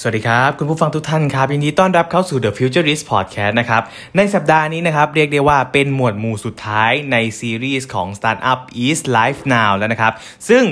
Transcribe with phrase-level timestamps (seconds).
[0.00, 3.82] สวัสดีครับ คุณผู้ฟังทุกท่านครับยินดีต้อนรับเข้าสู่ The Futurist Podcast นะครับ
[4.16, 10.12] ในสัปดาห์นี้นะครับ เรียกได้ว่าเป็นหมวดหมู่สุดท้ายในซีรีส์ของ Startup is Life Now แล้วนะครับ
[10.48, 10.64] ซึ่ง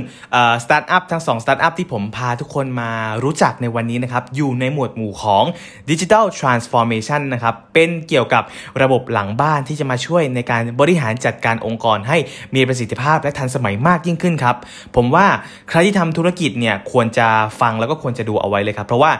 [0.64, 2.92] สตาร์ทอัพทั้ง2 Startup ที่ผมพาทุกคนมา
[3.24, 5.44] รู้จักในวันนี้นะครับ อยู่ในหมวดหมู่ของ
[5.90, 8.42] Digital Transformation นะครับ เป็นเกี่ยวกับ
[8.82, 12.18] ระบบหลังบ้านที่จะมาช่วยในการบริหารจัดการองค์กรให้
[12.54, 14.56] มีประสิทธิภาพและทันสมัยมากยิ่งขึ้นครับ
[14.96, 15.26] ผมว่า
[15.68, 17.28] ใครที่ทำธุรกิจเนี่ยควรจะ
[17.60, 19.11] ฟังแล้วก็ควรจะดูเอาไว้เลยครับเพราะว่า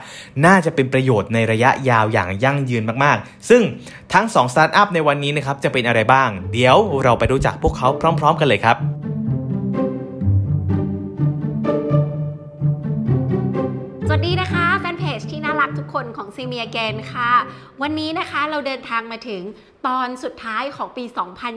[0.47, 3.63] น่าจะเป็นประโยชน์ในระยะยาวอย่างยั่งยืนมากๆ ซึ่ง
[4.13, 7.89] ทั้ง2สตาร์ทอัพในวันนี้นะครับจะเป็นอะไรบ้าง เดี๋ยวเราไปรู้จักพวกเขา
[8.21, 8.77] พร้อม ๆ กันเลยครับ
[14.27, 17.33] ดีนะคะแฟนเพจที่น่ารักทุกคนของ CeeMEAgain ค่ะ
[17.83, 19.43] วันนี้นะคะเราเดินทางมาถึง
[19.87, 21.05] ตอนสุดท้ายของปี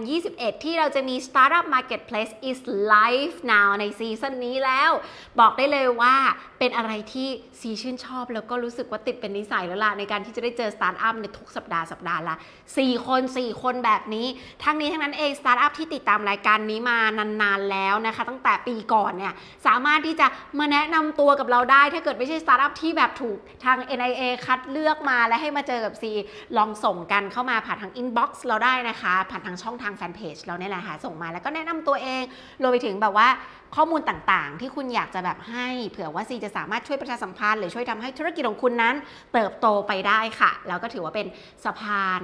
[0.06, 2.60] 2021 ที่เราจะมี Startup Marketplace is
[2.94, 4.92] Live Now ในซีซั่นนี้แล้ว
[5.40, 6.16] บอกได้เลยว่า
[6.60, 7.28] เป็นอะไรที่
[7.60, 12.36] ซีชื่นชอบ แล้วก็รู้สึกว่าติดเป็นนิสัยแล้วล่ะ ในการที่จะได้เจอสตาร์ทอัพในทุกสัปดาห์สัปดาห์ละ
[12.72, 14.28] 4 คน 4 คนแบบนี้
[14.64, 16.98] ทั้งนี้ทั้งนั้นเองสตาร์ทอัพที่ติดตามรายการนี้มา
[17.42, 19.34] นานๆแล้วนะคะ ตั้งแต่ปีก่อนเนี่ย
[19.68, 20.28] สามารถที่จะ
[20.60, 26.12] มาแนะนำตัวกับเราได้ถ้าเกิดไม่ใช่สตาร์ทอัพที่แบบถูกทาง NIA คัดเลือกมาและให้มาเจอกับซี
[26.58, 32.24] ลองส่งกันเข้ามาผ่านทาง inbox เราได้นะคะ ผ่านทางช่องทางแฟนเพจเราเนี่ยแหละค่ะส่งมาแล้วก็แนะนำตัวเอง
[32.62, 33.28] รวมไปถึงแบบว่า
[33.76, 38.96] ข้อมูลต่างๆ ที่คุณอยากจะแบบให้เผื่อว่าซีจะสามารถช่วยประชาสัมพันธ์หรือช่วยทำให้ธุรกิจของคุณนั้น
[39.34, 41.28] เติบโตไปได้ค่ะ แล้วก็ถือว่าเป็น
[41.66, 42.22] สะพาน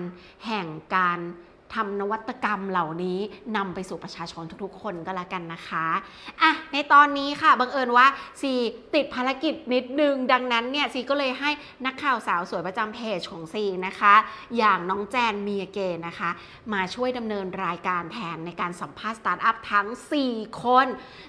[0.48, 1.20] แห่งการ
[1.74, 3.20] ทำนวัตกรรมเหล่านี้
[3.58, 5.86] นำไปสู่ประชาชนทุกๆ คนก็แล้วกันนะคะ
[6.42, 8.08] อะในตอนนี้ค่ะบังเอิญว่า
[8.42, 8.54] ซี
[8.96, 11.50] ติดภารกิจนิดนึง ดังนั้นเนี่ยซีก็เลยให้
[11.86, 14.14] นักข่าวสาวสวยประจำเพจของซีนะคะ
[14.58, 16.30] อย่างน้องแจน MEAgain นะคะ
[16.74, 19.88] มาช่วยดำเนินรายการแทนในการสัมภาษณ์สตาร์ทอัพทั้ง
[20.26, 20.88] 4 คน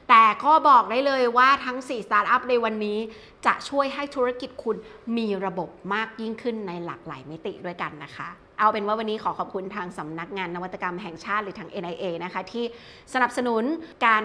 [0.08, 2.98] แต่ก็บอกได้เลยว่าทั้ง 4 สตาร์ทอัพในวันนี้
[3.46, 4.76] จะช่วยให้ธุรกิจคุณ
[5.16, 12.64] มีระบบมากยิ่งขึ้นในหลากหลายมิติด้วยกันนะคะ เอาเป็นว่าวันนี้ขอขอบคุณทางสำนักงานนวัตกรรมแห่งชาติหรือทาง NIA นะคะ ที่
[13.12, 13.64] สนับสนุน
[14.06, 14.22] การ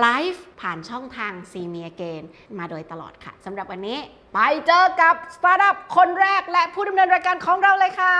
[0.00, 2.22] ไลฟ์ผ่านช่องทางซีเมียเกน
[2.58, 3.98] มาโดยตลอดค่ะสำหรับวันนี้
[4.34, 8.14] ไปเจอกับสตาร์ทอัพคนแรกและผู้ดำเนินรายการของเราเลยค่ะ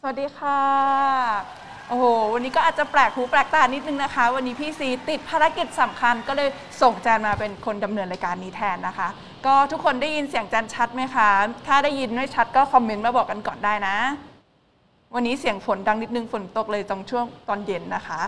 [0.00, 0.60] สวัสดีค่ะ
[1.88, 6.48] โอ้โห วันนี้ก็อาจจะแปลกหูแปลกตานิดนึงนะคะ วันนี้พี่ซีติดภารกิจสำคัญก็เลย
[6.82, 9.08] ส่งแจนมาเป็นคนดำเนินรายการนี้แทนนะคะ
[9.46, 11.28] ก็ทุกคนได้ยินเสียงแจนชัดไหมคะ
[11.66, 13.96] ถ้าได้ยินไม่ชัดก็คอมเมนต์มาบอกกันก่อนได้นะ
[15.14, 18.20] วันนี้เสียงฝนดังนิดนึงฝนตกเลยตรงช่วงตอนเย็นนะคะ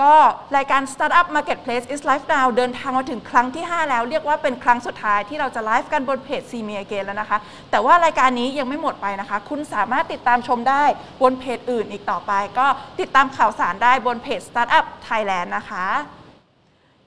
[0.00, 0.12] ก็
[0.56, 6.98] รายการ Startup Marketplace is Life Now เดินทางมาถึงครั้งที่ 5 แล้ว เรียกว่าเป็นครั้งสุดท้ายที่เราจะไลฟ์กันบนเพจ c m e a g a
[6.98, 7.38] i n แล้วนะคะ
[7.70, 10.84] แต่ว่ารายการนี้ยังไม่หมดไปนะคะ คุณสามารถติดตามชมได้
[11.22, 12.66] บนเพจอื่นอีกต่อไป ก็
[13.00, 15.86] ติดตามข่าวสารได้บนเพจ Startup Thailand นะคะ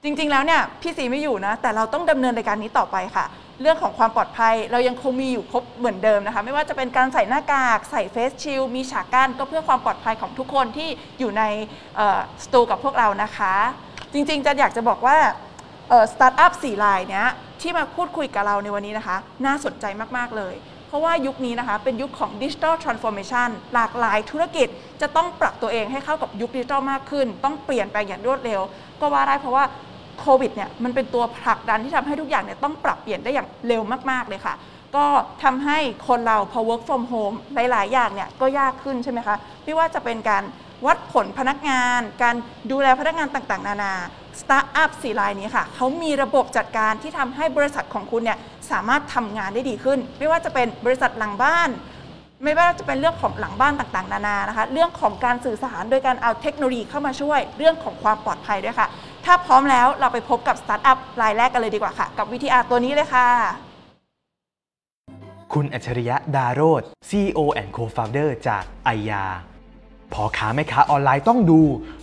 [0.02, 3.26] จริงๆแล้วเนี่ยพี่สีไม่อยู่นะ แต่เราต้องดำเนินรายการนี้ต่อไปค่ะ
[3.60, 11.42] เรื่องของความปลอดภัย เรายังคงมีอยู่ครบเหมือนเดิมนะคะ ไม่ว่าจะเป็นการใส่หน้ากาก ใส่เฟสชิลมีฉากกั้นก็เพื่อความปลอดภัยของทุกคนที่อยู่ใน
[12.44, 13.54] สตูกับพวกเรานะคะ
[14.12, 15.16] จริงๆจะอยากจะบอกว่า
[16.12, 17.26] สตาร์ทอัพสี่รายเนี้ย
[17.60, 19.84] ที่มาพูดคุยกับเราในวันนี้นะคะ น่าสนใจ
[20.16, 20.54] มากๆเลย
[20.88, 24.68] เพราะว่ายุคนี้นะคะเป็นยุคของดิจิทัลทรานส์ฟอร์เมชันหลากหลายธุรกิจ
[25.00, 28.60] จะต้องปรับตัวเองให้เข้ากับยุคดิจิทัลมากขึ้น ต้องเปลี่ยนไปอย่างรวดเร็ว
[29.00, 29.64] ก็ว่าได้เพราะว่า
[30.20, 34.54] โควิดเนี่ยมันเป็นตัวผลักดันที่ทำให้ทุกอย่างเนี่ยต้องปรับเปลี่ยนได้อย่างเร็วมากๆเลยค่ะ
[34.96, 35.06] ก็
[35.42, 35.78] ทำให้
[36.08, 40.42] คนเราพอ work from home หลาย ๆ อย่างเนี่ยก็ยากขึ้นใช่ไหมคะไม่ว่าจะเป็นการ
[40.86, 42.34] วัดผลพนักงาน การ
[42.70, 43.92] ดูแลพนักงานต่างๆ นานา
[44.40, 48.38] สตาร์ทอัพสี่รายนี้ค่ะเขามีระบบจัดการที่ทำให้บริษัทของคุณเนี่ย
[48.70, 51.70] สามารถทำงานได้ดีขึ้น ไม่ว่าจะเป็นบริษัทหลังบ้าน
[52.44, 58.88] ไม่ว่าจะเป็นเรื่องของหลังบ้านต่างๆ นานานะคะ เรื่องของการสื่อสารโดยการเอาเทคโนโลยีเข้ามาช่วย เรื่องของความปลอดภัยด้วยค่ะ
[59.26, 63.28] ถ้าพร้อมแล้วเราไปพบกับสตาร์ทอัพรายแรกกันเลยดีกว่าค่ะ กับ VTR ตัวนี้เลยค่ะ
[65.52, 69.24] คุณอัจฉริยะดาโรธ CEO and Co-founder จากไอยา
[70.12, 71.60] พ่อค้าแม่ค้าออนไลน์ต้องดู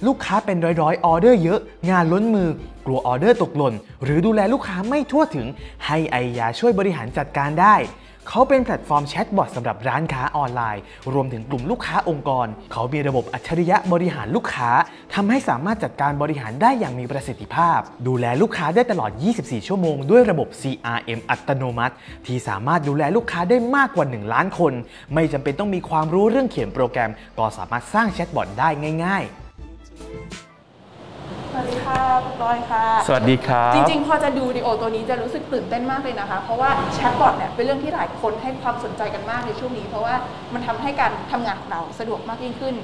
[0.07, 1.59] ลูกค้าเป็นร้อยๆออเดอร์เยอะ
[1.89, 2.49] งานล้นมือ
[2.85, 5.47] กลัวออเดอร์ตกหล่น หรือดูแลลูกค้าไม่ทั่วถึง
[5.85, 7.75] ให้ไอยาช่วยบริหารจัดการได้
[8.29, 10.81] เขาเป็นแพลตฟอร์มแชทบอทสำหรับร้านค้าออนไลน์
[11.13, 14.69] รวมถึงกลุ่มลูกค้าองค์กร เขามีระบบอัจฉริยะบริหารลูกค้า
[15.13, 24.73] ทำให้สามารถจัดการบริหารได้อย่างมีประสิทธิภาพ ดูแลลูกค้าได้ตลอด 24 ชั่วโมง ด้วยระบบ CRM อัตโนมัติ ที่สามารถดูแลลูกค้าได้มากกว่า 1 ล้านคน
[25.13, 28.69] ไม่จำเป็นต้องมีความรู้เรื่องเขียนโปรแกรม ก็สามารถสร้างแชทบอทได้
[29.05, 29.43] ง่าย ๆ
[31.55, 40.15] สวัสดีค่ะคุณบอยค่ะ สวัสดีครับ จริงๆ พอจะดูวิดีโอตัวนี้จะรู้สึกตื่นเต้นมากเลยนะคะ เพราะว่าแชทบอทเนี่ยเป็นเรื่องที่หลายคนให้ความสนใจกันมากในช่วงนี้ เพราะว่า
[40.53, 42.75] มันทำให้การทำงานของเราสะดวกมากยิ่งขึ้น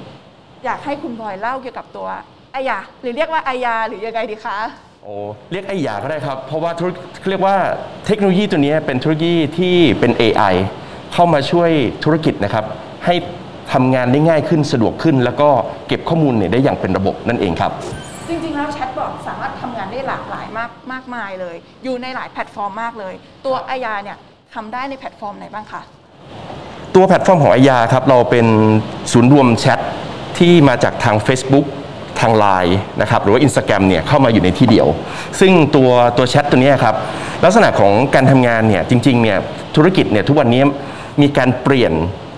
[0.64, 2.08] อยากให้คุณบอยเล่าเกี่ยวกับตัว
[2.54, 4.58] อายา หรือเรียกว่าอายา หรือยังไงดีคะ
[5.04, 5.14] โอ้
[5.52, 6.90] เรียกไอ้หยาก็ได้ครับ เพราะว่าธุร
[7.30, 7.56] เรียกว่า
[8.06, 10.54] เทคโนโลยีตัวนี้เป็นเทคโนโลยีที่เป็น AI
[11.12, 11.70] เข้ามาช่วย
[12.04, 12.64] ธุรกิจนะครับ
[13.06, 13.14] ให้
[13.72, 15.48] ทำงานได้ง่ายขึ้นสะดวกขึ้น แล้วก็
[15.88, 17.72] เก็บข้อมูลเนี่ยได้อย่างเป็นระบบนั่นเองครับ
[18.30, 23.14] จริงๆ แล้วแชทบอทสามารถทำงานได้หลากหลายมากมากมายเลย อยู่ในหลายแพลตฟอร์มมากเลย
[23.46, 24.16] ตัวไอยาเนี่ย
[24.54, 25.82] ทำได้ในแพลตฟอร์มไหนบ้างคะ
[26.94, 28.46] ตัวแพลตฟอร์มของไอยาครับเราเป็น
[29.12, 29.80] ศูนย์รวมแชท
[30.38, 31.66] ที่มาจากทาง Facebook
[32.20, 34.86] ทาง Line นะครับหรือว่า Instagram เนี่ยเข้ามาอยู่ในที่เดียว
[35.40, 36.94] ซึ่งตัวตัวแชทตัวเนี้ยครับ
[37.44, 39.38] ลักษณะของการทำงานเนี่ยจริงๆเนี่ย
[39.76, 40.62] ธุรกิจเนี่ยทุกวันนี้
[41.22, 41.92] มีการเปลี่ยน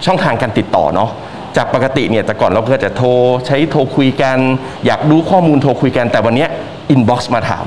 [0.07, 1.11] ช่องทางการติดต่อเนาะ
[1.57, 3.09] จากปกติเนี่ยแต่ก่อนเราก็จะโทร
[3.47, 4.39] ใช้โทรคุยกัน
[4.87, 6.47] อยากรู้ข้อมูลโทรคุยกันแต่วันนี้
[6.91, 7.67] inbox มาถาม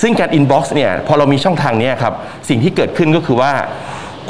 [0.00, 2.14] ซึ่งการ inbox เนี่ยพอเรามีช่องทางนี้ครับ
[2.48, 3.52] สิ่งที่เกิดขึ้นก็คือว่า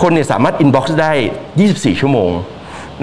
[0.00, 1.12] คนเนี่ยสามารถ inbox ได้
[1.56, 2.30] 24 ชั่วโมง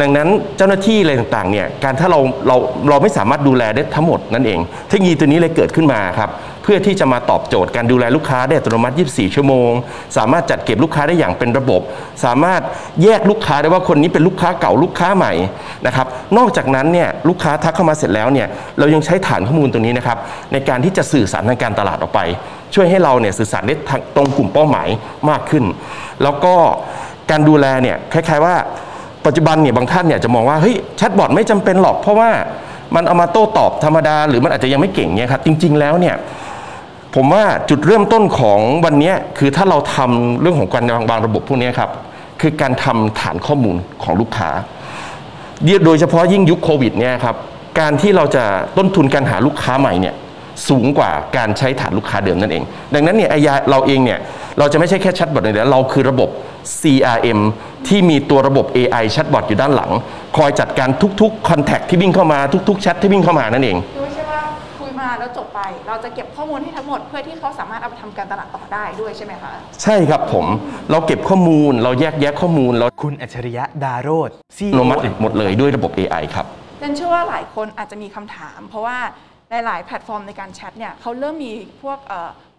[0.02, 0.28] ดังนั้น
[0.58, 2.58] เจ้าหน้าที่อะไรต่างๆเนี่ยการถ้าเราเรา
[2.90, 4.60] เราไม่สามารถดูแลได้ทั้งหมดนั่นเอง
[4.90, 6.30] เทคโนโลยีตัวนี้เลยเกิดขึ้นมาครับ
[6.64, 9.72] เพื่อที่จะมาตอบโจทย์การดูแลลูกค้าได้อัตโนมัติ 24 ชั่วโมง
[10.18, 11.82] สามารถจัดเก็บลูกค้าได้อย่างเป็นระบบ
[12.26, 12.62] สามารถ
[13.04, 15.34] แยกลูกค้าได้ว่าคนนี้เป็นลูกค้าเก่าลูกค้าใหม่
[15.88, 18.48] นะครับ นอกจากนั้นเนี่ยลูกค้าทักเข้ามาเสร็จแล้วเนี่ย
[18.80, 20.18] เรายังใช้ฐานข้อมูลตัวนี้นะครับ
[20.54, 22.20] ในการที่จะสื่อสารทางการตลาดออกไป
[22.74, 23.76] ช่วยให้เราเนี่ยสื่อสารได้
[24.16, 24.88] ตรงกลุ่มเป้าหมาย
[25.30, 25.64] มากขึ้น
[26.24, 26.54] แล้วก็
[27.32, 28.56] การดูแลเนี่ยคล้าย ๆว่า
[29.26, 32.30] ปัจจุบันเนี่ยบางท่านเนี่ยจะมองว่าเฮ้ยแชทบอทไม่จำเป็นหรอกเพราะว่า
[32.96, 36.16] มันเอามาโต้ตอบธรรมดา หรือมันอาจจะยังไม่เก่งเนี่ยครับจริง ๆ แล้วเนี่ย
[37.16, 41.90] ผมว่าจุดเริ่มต้นของวันนี้คือถ้าเราทำเรื่องของการวางระบบพวกนี้ครับ
[42.42, 44.50] คือการทำฐานข้อมูลของลูกค้า
[45.86, 47.36] โดยเฉพาะยิ่งยุคโควิดเนี่ยครับ
[47.80, 48.44] การที่เราจะ
[48.78, 50.16] ต้นทุนการหาลูกค้าใหม่เนี่ย
[50.70, 52.64] สูงกว่าการใช้ฐานลูกค้าเดิมนั่นเอง
[52.94, 54.20] ดังนั้นเนี่ยไอยาเราเองเนี่ย
[54.60, 56.30] เราจะไม่ใช่แค่แชทบอทอย่างเดียวเราคือระบบ
[56.80, 57.40] CRM
[57.88, 59.92] ที่มีตัวระบบ AI แชทบอทอยู่ด้านหลัง
[60.38, 60.90] คอยจัดการ
[61.22, 63.78] ทุกๆ contact ที่วิ่งเข้ามาทุกๆแชทที่วิ่งเข้ามานั่นเอง
[66.05, 69.53] จะเก็บข้อมูลให้ทั้งหมด เพื่อที่เขาสามารถเอาไปทำการตลาดต่อได้ด้วยใช่ไหมคะ
[69.83, 70.47] ใช่ครับผม
[70.91, 76.47] เราเก็บข้อมูล เราแยกแยะข้อมูล เรา คุณอัจฉริยะดาโรธ อัตโนมัติหมดเลยด้วยระบบ AI ครับ
[76.81, 78.99] เรนเชื่อว่าหลายคนอาจจะมีคำถาม เพราะว่า
[79.51, 81.53] หลาย ๆ แพลตฟอร์มในการแชทเนี่ยเขาเริ่มมี
[81.83, 82.15] พวกอ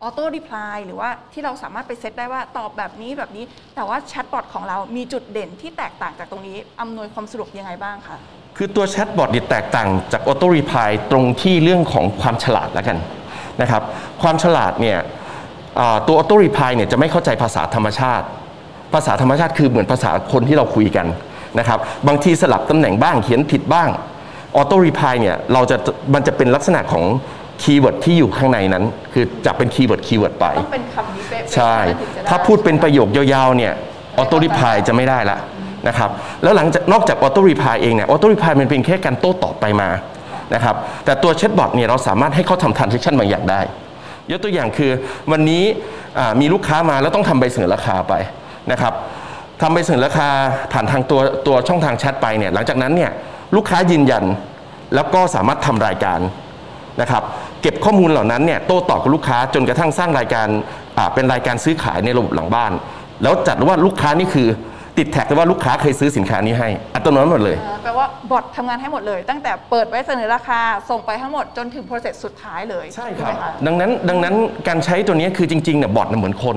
[0.08, 3.44] อโต้รีプライหรือว่าที่เราสามารถไปเซตได้ว่าตอบแบบนี้แบบนี้
[3.76, 8.18] แต่ว่าแชทบอทของเรามีจุดเด่นที่แตกต่างจากตรงนี้อำนวยความสะดวกยังไงบ้างคะ
[8.58, 12.98] คือตัวแชทบอทเนี่ยแตกต่างจาก Auto Reply ตรงที่เรื่องของความฉลาดแล้วกัน
[13.61, 13.83] นะครับ
[14.23, 14.99] ความฉลาดเนี่ย
[15.81, 18.27] อ่าตัว Auto Reply เนี่ยจะไม่เข้าใจภาษาธรรมชาติ
[18.95, 21.07] ภาษาธรรมชาติคือเหมือนภาษาคนที่เราคุยกัน
[21.59, 21.79] นะครับ
[22.09, 23.89] บางทีสลับตำแหน่งบ้างเขียนผิดบ้าง
[24.57, 25.77] Auto Reply เนี่ยเราจะ
[26.15, 27.05] มันจะเป็นลักษณะของ
[27.63, 33.73] keyword ที่อยู่ข้างในนั้น คือจะเป็น keyword keyword ไปต้องเป็นคำนี้เป๊ะๆใช่ถึงจะได้ ถ้าพูดเป็นประโยคยาวๆเนี่ย
[34.19, 35.39] auto reply จะไม่ได้ละ
[35.89, 36.11] นะครับ
[36.43, 39.89] แล้วหลังจากนอกจาก auto reply เองเนี่ย auto reply มันเป็นแค่การโต้ตอบไปมา
[40.55, 43.61] นะครับแต่ตัวแชทบอทเนี่ยเราสามารถให้เขาทำ transaction บางอย่างได้
[44.31, 44.91] ยกตัวอย่างคือ
[45.33, 45.63] วันนี้
[46.41, 48.15] มีลูกค้ามาแล้วต้องทำใบเสนอราคาไป
[48.73, 48.93] นะครับ
[49.61, 50.29] ทำใบเสนอราคา
[50.73, 53.11] ผ่านทางตัวตัวช่องทางแชทไปเนี่ยหลังจากนั้นเนี่ย
[53.57, 54.25] ลูกค้ายืนยัน
[54.95, 56.21] แล้วก็สามารถทำรายการ
[57.01, 57.23] นะครับ
[57.63, 60.47] เก็บข้อมูลเหล่านั้นเนี่ยโต้ตอบกับลูกค้าจนกระทั่งสร้างรายการ
[61.15, 62.73] เป็นรายการซื้อขายในระบบหลังบ้าน
[63.23, 64.49] แล้วจัดว่าลูกค้านี่คือ
[64.99, 74.35] ติดแท็กเลยว่าลูกค้าเคยซื้อสินค้านี้ให้ อัตโนมัติหมดเลยอ่าแปลว่าบอททำงานให้หมดเลย ตั้งแต่เปิดไว้เสนอราคาส่งไปทั้งหมดจนถึง process สุดท้ายเลยใช่คถูกรับไหมคะดังนั้นดังนั้น
[74.69, 76.57] การใช้ตัวนี้คือจริงๆเนี่ยบอทเนี่ยเหมือนคน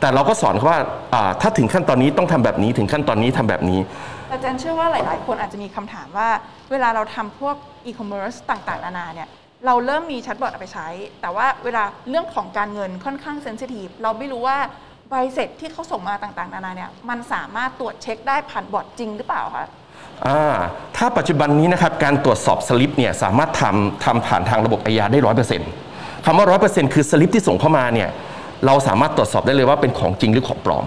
[0.00, 0.80] แต่เราก็สอนเขาว่า
[1.14, 3.80] อ่าถ้าถึงขั้นตอนนี้ต้องทำแบบนี้ถึงขั้นตอนนี้ทำแบบนี้
[4.28, 6.28] แต่อาจารย์เชื่อว่าหลาย ๆ คนอาจจะมีคำถามว่า
[6.70, 9.28] เวลาเราทำพวก e-commerce ต่าง ๆ นานาเนี่ย
[9.66, 10.88] เราเริ่มมีแชทบอทเอาไปใช้
[11.22, 14.58] แต่ว่าเวลาเรื่องของการเงินค่อนข้างเซนซิทีฟเราไม่รู้ว่า
[15.10, 19.66] ใบเสร็จที่เขาส่งมาต่างๆ นานาเนี่ยมันสามารถตรวจเช็คได้ผ่านบอทจริงหรือเปล่าคะ
[20.26, 20.54] อ่า
[20.96, 25.70] ถ้าปัจจุบันนี้นะครับการตรวจสอบสลิปเนี่ยสามารถทำทำผ่านทางระบบอาญาได้ร้อยเปอร์เซ็นต์
[26.24, 28.08] คำว่าร้อยเปอร์เซ็นต์คือสลิปที่ส่งเข้ามาเนี่ย
[28.66, 30.84] เราสามารถตรวจสอบได้เลยว่าเป็นของจริงหรือของปลอม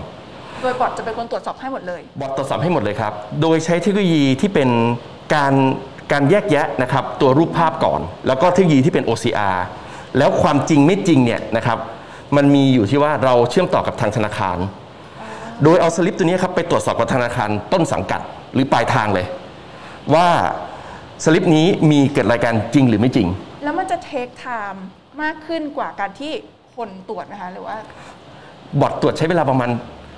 [0.62, 4.69] โดยบอทจะเป็นคนตรวจสอบให้หมดเลย บอทตรวจสอบให้หมดเลยครับ โดยใช้เทคโนโลยีที่เป็น
[5.36, 5.53] การ
[6.12, 9.57] การแยกแยะนะครับตัวรูปภาพก่อน แล้วก็เทคโนโลยีที่เป็น OCR
[10.17, 11.77] แล้วความจริงไม่จริงเนี่ยนะครับ
[12.36, 14.57] มันมีอยู่ที่ว่าเราเชื่อมต่อกับทางธนาคาร
[15.63, 18.22] โดยเอาสลิปตัวนี้ครับไปตรวจสอบกับธนาคารต้นสังกัด
[18.53, 19.25] หรือปลายทางเลย
[20.13, 20.27] ว่า
[21.24, 23.27] สลิปนี้มีเกิดรายการจริงหรือไม่จริง
[23.63, 24.84] แล้วมันจะ take time
[25.22, 26.31] มากขึ้นกว่าการที่
[26.75, 27.75] คนตรวจนะคะหรือว่า
[28.81, 29.69] บอทตรวจใช้เวลาประมาณ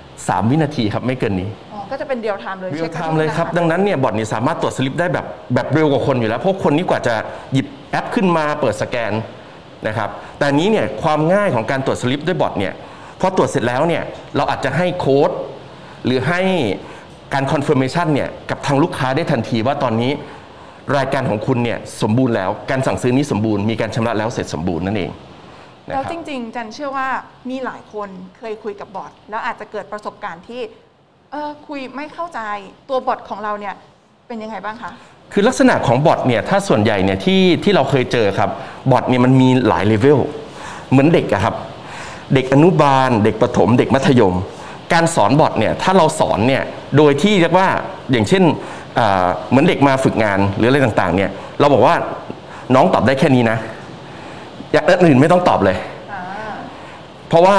[0.02, 7.14] 3 วินาทีครับไม่เกินนี้อ๋อก็จะเป็น real time เลยเช็คกัน real time เลยครับทุกดังนั้นเนี่ยบอทนี่สามารถตรวจสลิปได้แบบแบบเร็วกว่าคนอยู่แล้วเพราะคนนี้กว่าจะ
[7.52, 9.12] หยิบแอปขึ้นมาเปิดสแกน
[9.86, 10.08] นะครับ
[10.38, 12.74] แต่อันนี้เนี่ยความง่ายของการตรวจสลิปด้วยบอทเนี่ย
[13.20, 14.02] พอตรวจเสร็จแล้วเนี่ย
[14.36, 15.30] เราอาจจะให้โค้ด
[16.04, 16.40] หรือให้
[17.34, 20.12] การ confirmation เนี่ยกับทางลูกค้าได้ทันทีว่าตอนนี้
[20.96, 25.10] รายการของคุณเนี่ยสมบูรณ์แล้ว การสั่งซื้อนี้สมบูรณ์มีการชำระแล้วเสร็จสมบูรณ์นั่นเอง
[25.86, 27.08] แล้วจริง ๆ ฉันเชื่อว่า
[27.50, 28.08] มีหลายคน
[28.38, 30.60] เคยคุยกับบอทแล้วอาจจะเกิดประสบการณ์ที่
[31.32, 32.40] เออคุยไม่เข้าใจ
[32.88, 33.74] ตัวบอทของเราเนี่ย
[34.30, 34.92] เป็นยังไงบ้างคะ
[35.32, 38.50] คือลักษณะของบอทเนี่ยถ้าส่วนใหญ่เนี่ยที่ที่เราเคยเจอครับ
[38.90, 40.18] บอทเนี่ยมันมีหลายเลเวล
[40.90, 41.54] เหมือนเด็กอะครับ
[42.34, 44.34] เด็กอนุบาล เด็กประถม เด็กมัธยม
[44.92, 46.62] การสอนบอทเนี่ยถ้าเราสอนเนี่ย
[46.96, 47.68] โดยที่เรียกว่า
[48.12, 48.42] อย่างเช่น
[48.98, 51.94] อ่าเหมือนเด็กมาฝึกงานหรืออะไรต่างๆเนี่ยเราบอกว่า
[52.74, 53.58] น้องตอบได้แค่นี้นะ
[54.72, 55.76] อย่างอื่นไม่ต้องตอบเลย
[57.28, 57.56] เพราะว่า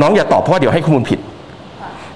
[0.00, 1.20] น้องอย่าตอบเพราะว่าเดี๋ยวให้ข้อมูลผิด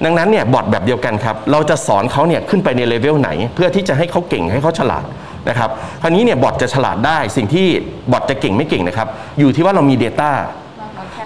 [0.05, 5.05] ดังนั้นเนี่ยบอทแบบเดียวกันครับ เราจะสอนเขาเนี่ยขึ้นไปในเลเวลไหน เพื่อที่จะให้เขาเก่งให้เขาฉลาด
[5.49, 5.71] นะครับ
[6.03, 7.67] คราวนี้เนี่ยบอทจะฉลาดได้สิ่งที่
[8.13, 10.31] บอทจะเก่งไม่เก่งนะครับ อยู่ที่ว่าเรามี Data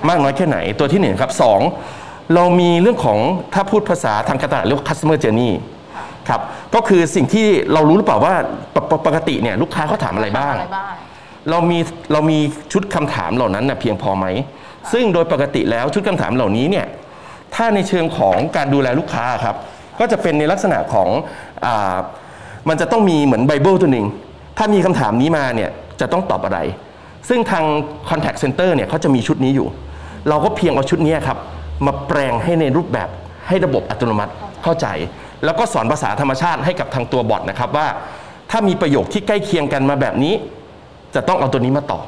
[0.08, 1.60] มากน้อยแค่ไหนตัวที่หนึ่งครับสอง
[2.34, 3.18] เรามีเรื่องของ
[3.54, 5.50] ถ้าพูดภาษาทางการตลาดเรียกว่า customer journey
[6.28, 6.40] ครับ
[6.74, 8.34] ก็คือสิ่งที่เรารู้หรือเปล่าว่า
[8.74, 10.92] ปกปกติเนี่ยลูกค้าเขาถามอะไรบ้างอะไรบ้าง
[11.50, 11.78] เรามี
[12.12, 12.38] เรามี
[12.72, 14.26] ชุดคำถามเหล่านั้นนะเพียงพอไหม
[14.92, 16.86] ซึ่งโดยปกติแล้วชุดคำถามเหล่านี้เนี่ย
[17.54, 19.56] ถ้าในเชิงของการดูแลลูกค้าครับ
[20.00, 21.08] ก็จะเป็นในลักษณะของ
[21.66, 21.68] อ
[22.68, 24.06] มันจะต้องมีเหมือนไบเบิลตัวหนึ่ง
[24.58, 26.58] ถ้ามีคำถามนี้มาเนี่ยจะต้องตอบอะไร
[27.28, 27.64] ซึ่งทาง
[28.08, 29.68] Contact Center เนี่ยเขาจะมีชุดนี้อยู่
[30.28, 31.38] เราก็เพียงเอาชุดนี้ครับ
[31.86, 33.08] มาแปลงให้ในรูปแบบ
[33.48, 34.86] ให้ระบบอัตโนมัติเข้าใจ
[35.44, 37.86] แล้วก็สอนภาษาธรรมชาติให้กับทางตัวบอทนะครับว่า
[38.50, 40.34] ถ้ามีประโยคที่ใกล้เคียงกันมาแบบนี้
[41.14, 42.06] จะต้องเอาตัวนี้มาตอบ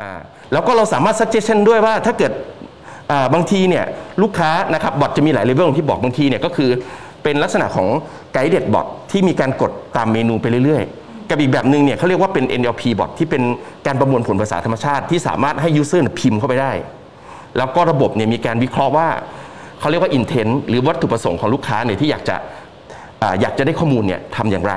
[0.00, 0.02] อ
[0.52, 2.32] แล้วก็เราสามารถ suggestion ด้วยว่าถ้าเกิด
[3.34, 3.84] บางทีเนี่ย
[4.22, 6.70] ลูกค้านะครับบอทจะมีหลายเลเวลที่บอกบางทีเนี่ยก็คือ
[7.22, 7.88] เป็นลักษณะของ
[8.32, 13.42] ไกด์เด็ดบอทที่มีการกดตามเมนูไปเรื่อยๆ กับอีกแบบหนึ่งเนี่ยเขาเรียกว่าเป็น NLP บอทที่เป็น
[13.86, 16.72] การประมวลผลภาษาธรรมชาติที่สามารถให้ user เนี่ยพิมพ์เข้าไปได้
[17.56, 19.08] แล้วก็ระบบเนี่ยมีการวิเคราะห์ว่า
[19.80, 22.36] เขาเรียกว่า intent หรือวัตถุประสงค์ของลูกค้าเนี่ยที่อยากจะ
[23.22, 24.74] อยากจะได้ข้อมูลเนี่ยทำอย่างไร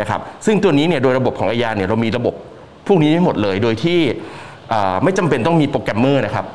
[0.00, 2.34] นะครับ ซึ่งตัวนี้เนี่ยโดยระบบของไอยาเนี่ยเรามีระบบ
[2.86, 4.00] พวกนี้ให้หมดเลย โดยที่
[5.02, 6.46] ไม่จำเป็นต้องมีโปรแกรมเมอร์นะครับ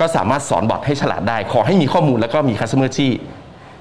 [0.00, 3.10] ก็สามารถสอนบอทให้ฉลาดได้ ขอให้มีข้อมูลแล้วก็มี customer ที่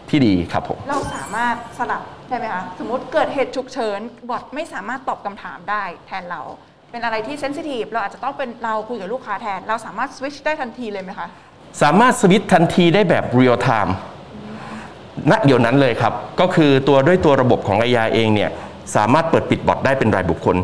[0.09, 6.41] ที่ดีครับผม เราสามารถสลับได้ไหมคะ สมมติเกิดเหตุฉุกเฉินบอทไม่สามารถตอบคำถามได้แทนเรา
[6.91, 11.27] เป็นอะไรที่ sensitive เราอาจจะต้องเป็นเราคุยกับลูกค้าแทน เราสามารถสวิตชได้ทันทีเลยไหมคะ
[11.81, 13.95] สามารถสวิตช์ทันทีได้แบบ real time
[15.31, 18.49] ณเดี๋ยวนั้นเลยครับ ก็คือตัวด้วยตัวระบบของไอยาเองเนี่ย
[18.95, 20.55] สามารถเปิดปิดบอทได้เป็นรายบุคคล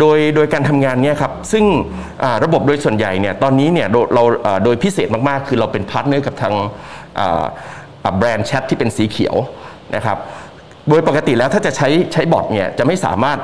[0.00, 1.64] โดยโดยการทำงานเนี่ยครับซึ่ง
[2.44, 4.22] ระบบโดยส่วนใหญ่เนี่ยตอนนี้เนี่ยเรา
[4.64, 6.54] โดยพิเศษมากๆ คือเราเป็น partner กับทาง
[8.18, 9.36] แบรนด์แชทที่เป็นสีเขียว
[9.96, 10.18] นะครับ
[10.88, 13.38] โดยปกติแล้วถ้าจะใช้ใช้บอทเนี่ยจะไม่สามารถ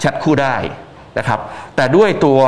[0.00, 0.56] แชทคู่ได้
[1.18, 1.40] นะครับ
[1.76, 2.38] แต่ด้วยตัว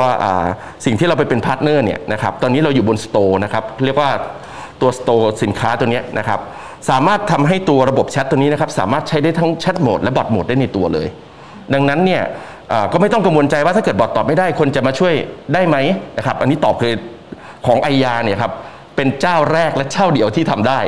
[0.85, 4.11] สิ่งที่เราไปเป็น partner เนี่ยนะครับตอนนี้เราอยู่บน store นะครับเรียกว่า
[4.81, 6.39] ตัวสโตร์สินค้าตัวนี้นะครับ
[6.89, 11.07] สามารถทำให้ตัวระบบแชทตัวนี้นะครับสามารถใช้ได้ทั้งแชทโหมดและบอทโหมดได้ในตัวเลย
[11.73, 12.21] ดังนั้นเนี่ย
[12.91, 15.13] ก็ไม่ต้องกังวลใจว่าถ้าเกิดบอทตอบไม่ได้คนจะมาช่วย
[15.53, 15.77] ได้ไหม
[16.17, 16.93] นะครับอันนี้ตอบคือ
[17.67, 18.51] ของไอยาเนี่ยครับ
[18.95, 20.79] เป็นเจ้าแรกและเจ้าเดียวที่ทำได้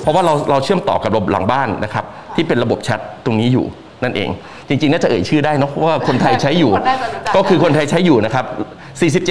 [0.00, 3.66] เพราะว่าเราเราเชื่อมต่อกับระบบหลังบ้านนะครับที่เป็นระบบแชทตรงนี้อยู่
[4.04, 4.28] นั่นเอง
[4.68, 8.44] จริงๆ น่าจะเอ่ยชื่อได้เนอะเพราะว่าคนไทยใช้อยู่คนน่าจะรู้จักก็คือคนไทยใช้อยู่นะครับ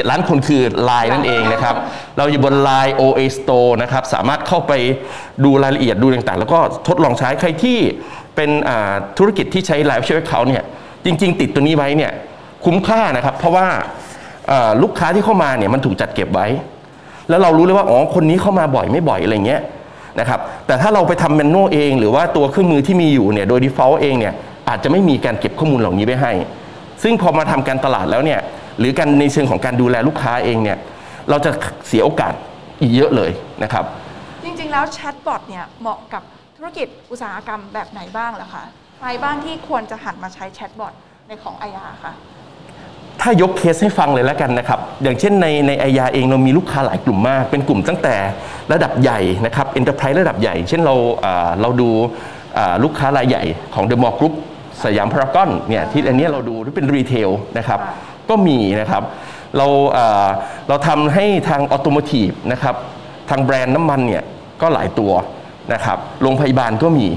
[0.04, 1.76] 47 ล้านคนคือ Line นั่นเองนะครับ
[2.18, 4.74] เราอยู่บน Line OA Store นะครับ สามารถเข้าไป
[5.44, 7.78] ดูรายละเอียดดูต่างๆ แล้วก็ทดลองใช้ใครที่
[8.36, 10.66] เป็นอ่าธุรกิจที่ใช้ Live Share Account เนี่ย
[11.06, 12.12] จริง ๆ ติดตัวนี้ไว้เนี่ย
[12.66, 13.68] คุ้มค่านะครับ เพราะว่า
[14.82, 16.48] ลูกค้าที่เข้ามาเนี่ยมันถูกจัดเก็บไว้
[17.30, 19.62] แล้วเรารู้เลยว่าอ๋อคนนี้เข้ามาบ่อยไม่บ่อยอะไรเงี้ย
[20.20, 24.34] นะครับแต่ถ้าเราไปทำแมนนวลเอง หรือว่าตัวเครื่องมือที่มีอยู่เนี่ยโดย default เองเนี่ย
[24.70, 26.32] อาจจะไม่มีการเก็บข้อมูลเหล่านี้ไว้ให้
[27.04, 28.40] ซึ่งพอมาทำการตลาดแล้วเนี่ย
[28.80, 30.78] หรือการในเชิงของการดูแลลูกค้าเองเนี่ย
[31.30, 31.52] เราจะ
[31.88, 32.34] เสียโอกาส
[32.82, 33.32] อีกเยอะเลย
[33.64, 33.84] นะครับ
[34.44, 36.24] จริงๆแล้วแชทบอทเนี่ยเหมาะกับ
[36.58, 38.64] ธุรกิจอุตสาหกรรมแบบไหนบ้างล่ะคะ
[39.02, 40.94] ใครบ้างที่ควรจะหันมาใช้แชทบอท
[41.28, 42.14] ในของไอยาค่ะ
[43.22, 48.16] ถ้ายกเคสให้ฟังเลยแล้วกันนะครับ อย่างเช่นในในไอยาเองเรามีลูกค้าหลายกลุ่มมาก เป็นกลุ่มตั้งแต่
[48.74, 51.90] ระดับใหญ่นะครับ enterprise ระดับใหญ่ เช่นเราอ่าเราดู
[52.58, 54.34] อ่าลูกค้ารายใหญ่ของเดอะมอลล์กรุ๊ป
[54.84, 57.94] สยามพารากอนเนี่ยที่อันเนี้ยเราดูที่เป็น retail นะครับค่ะ
[58.30, 59.04] ก็มีนะครับ
[59.58, 60.28] เราอ่า
[60.68, 62.76] เราทำให้ทาง automotive นะครับ
[63.30, 64.24] ทางแบรนด์น้ำมันเนี่ย
[64.62, 65.12] ก็หลายตัว
[65.74, 67.08] นะครับโรงพยาบาลก็มี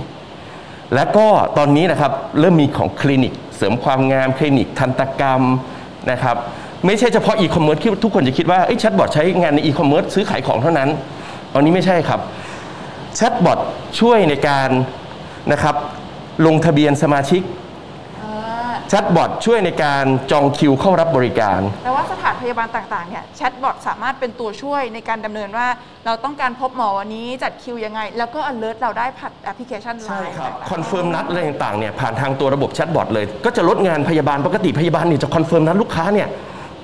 [0.94, 1.26] และก็
[1.58, 5.42] ตอนนี้นะครับเริ่มมีของคลินิกเสริมความงามคลินิกทันตกรรม
[6.10, 6.36] นะครับ
[6.86, 10.88] ไม่ใช่เฉพาะอีคอมเมิร์ซที่ทุกคนจะคิดว่าเอ้แชทบอทใช้งานในอีคอมเมิร์ซซื้อขายของเท่านั้น
[11.54, 12.20] ตอนนี้ไม่ใช่ครับ
[13.16, 13.58] แชทบอท
[14.00, 14.70] ช่วยในการ
[15.52, 15.76] นะครับ
[16.46, 17.42] ลงทะเบียนสมาชิก
[18.94, 25.66] แชทบอทช่วยในการจองคิวเข้ารับบริการ แต่ว่าสถานพยาบาลต่างๆเนี่ยแชทบอทสามารถเป็นตัวช่วยในการดำเนินว่า
[26.06, 30.34] เราต้องการพบหมอวันนี้จัดคิวยังไง แล้วก็ alert เราได้ผ่านแอปพลิเคชันไลน์
[30.70, 36.28] confirm นัดอะไรต่างๆเนี่ยผ่านทางตัวระบบแชทบอทเลย ก็จะลดงานพยาบาลปกติพยาบาลเนี่ยจะ confirm นัดลูกค้าเนี่ย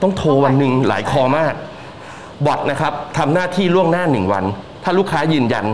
[0.02, 1.54] ต้องโทรวันหนึ่งหลาย call มาก
[2.46, 4.44] บอทนะครับทำหน้าที่ล่วงหน้าหนึ่งวัน
[4.84, 5.66] ถ้าลูกค้ายืนยัน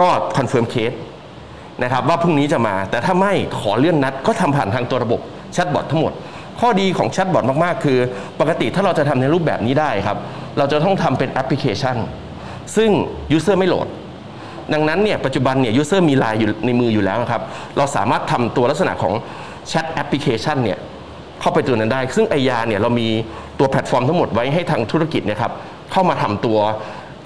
[0.00, 0.92] ก็ confirm case
[1.82, 5.20] นะครับว่าพรุ่งนี้จะมา แต่ถ้าไม่ขอเลื่อนนัดก็ทำผ่านทางตัวระบบ
[5.52, 6.12] แชทบอททั้งหมด
[6.60, 7.98] ข้อดีของแชทบอทมาก ๆ คือ
[8.40, 10.18] ปกติถ้าเราจะทำในรูปแบบนี้ได้ครับ
[10.58, 11.96] เราจะต้องทำเป็นแอปพลิเคชัน
[12.76, 12.90] ซึ่ง
[13.32, 13.88] user ไม่โหลด
[14.72, 17.42] ดังนั้นเนี่ยปัจจุบันเนี่ย user มีไลน์อยู่ในมืออยู่แล้วครับ
[17.76, 19.14] เราสามารถทำตัวลักษณะของ
[19.68, 20.78] แชทแอปพลิเคชันเนี่ย
[21.40, 23.08] เข้าไปตัวนั้นได้ ซึ่งไอยาเนี่ยเรามี
[23.58, 25.52] ตัวแพลตฟอร์มทั้งหมดไว้ให้ทางธุรกิจเนี่ยครับ
[25.92, 26.58] เข้ามาทำตัว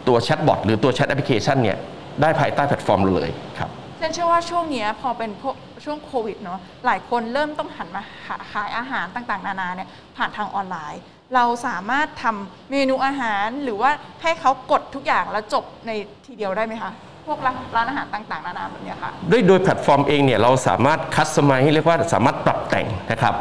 [0.09, 1.77] ตัวแชทบอทหรือตัวแชทแอปพลิเคชันเนี่ย
[2.23, 3.71] ได้ภายใต้แพลตฟอร์มเราเลยครับ
[4.05, 11.01] เจนเชื่อว่าช่วงเนี้ยพอเป็นพวกช่วงโควิดเนาะหลายคนเริ่มต้องหันมาหาขายอาหารต่างๆ นานาเนี่ยผ่านทางออนไลน์
[11.35, 13.91] เราสามารถทำเมนูอาหารหรือว่า
[14.23, 15.91] ให้เขากดทุกอย่างแล้วจบใน
[16.27, 16.93] ทีเดียวได้ไหมคะ
[17.27, 23.35] พวกร้านร้านอาหารต่างๆ นานาแบบเนี้ยค่ะ ด้วยโดยแพลตฟอร์มเองเนี่ยเราสามารถ customize เรียกว่าสามารถปรับแต่งนะครับ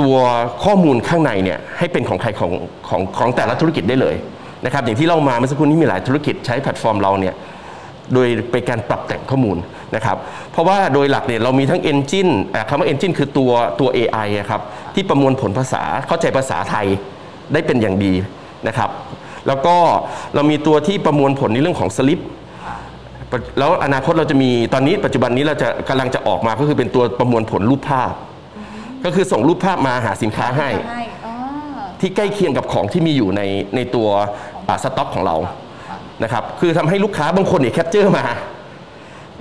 [0.00, 0.16] ตัว
[0.64, 2.52] ข้อมูลข้างในเนี่ยให้เป็นของใครของ
[2.88, 4.16] ของของแต่ละธุรกิจได้เลย
[4.64, 7.34] นะครับอย่างที่เรามาเมื่อสักครู่นี้มีหลายธุรกิจใช้แพลตฟอร์มเราเนี่ย
[8.14, 9.56] โดยเป็นการปรับแต่งข้อมูล
[9.96, 10.16] นะครับ
[10.52, 14.60] เพราะว่าโดยหลักเนี่ยเรามีทั้ง Engine เอ่อคำว่า Engine คือตัวตัว AI อะครับ
[14.94, 16.86] ที่ประมวลผลภาษาเข้าใจภาษาไทย
[17.52, 18.12] ได้เป็นอย่างดี
[18.68, 18.90] นะครับ
[19.46, 19.76] แล้วก็
[20.34, 22.20] เรามีตัวที่ประมวลผลในเรื่องของสลิป
[23.58, 28.12] แล้วอนาคตเราจะมีตอนนี้ปัจจุบันนี้เราจะกำลังจะออกมาก็คือเป็นตัวประมวลผลรูปภาพ
[29.04, 31.34] ก็คือส่งรูปภาพมาหาสินค้าให้ให้อ๋อ
[32.00, 33.42] ที่ใกล้เคียงกับของที่มีอยู่ใน
[33.76, 34.08] ในตัว
[34.68, 35.36] อ่าสต็อกของเรา
[36.22, 38.24] นะครับคือทำให้ลูกค้าบางคนเนี่ยแคปเจอร์มา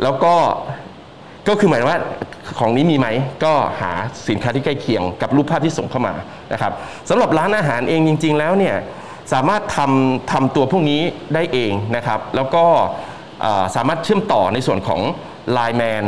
[0.03, 0.34] แล้วก็
[1.48, 2.00] ก็คือหมายว่า
[2.60, 3.08] ของนี้มีไหม
[3.44, 3.91] ก็หา
[4.29, 6.13] สินค้าที่ใกล้เคียงกับรูปภาพที่ส่งเข้ามา
[6.53, 6.74] นะครับ
[7.10, 8.75] สำหรับร้านอาหารเองจริง ๆ แล้วเนี่ย
[9.34, 11.01] สามารถทำทำตัวพวกนี้
[11.34, 12.63] ได้เองนะครับ แล้วก็
[13.44, 15.01] อ่าสามารถเชื่อมต่อในส่วนของ
[15.58, 16.03] Line Man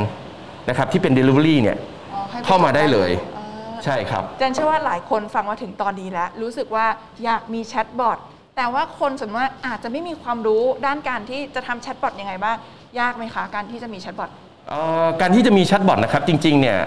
[0.70, 1.78] นะครับที่เป็น Delivery เนี่ย
[2.14, 6.86] อ๋อให้ไปเข้ามาได้เลยอ่าใช่ครับเจนเชื่อว่าหลายคนฟังมาถึงตอนนี้แล้ว รู้สึกว่า
[7.24, 8.18] อยากมีแชทบอท
[8.58, 12.58] แต่ว่าคนส่วนมากอาจจะไม่มีความรู้ด้านการที่จะทำแชทบอทยังไงบ้าง
[13.00, 14.30] ยากไหมคะ การที่จะมีแชทบอท
[14.70, 16.80] เอ่อการที่จะมีแชทบอทนะครับจริงๆเนี่ย